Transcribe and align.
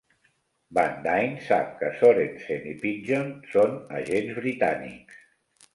Van 0.77 0.95
Dyne 1.03 1.43
sap 1.49 1.69
que 1.83 1.91
Sorensen 1.99 2.67
i 2.73 2.75
Pidgeon 2.87 3.31
són 3.55 3.79
agents 4.01 4.35
britànics. 4.43 5.25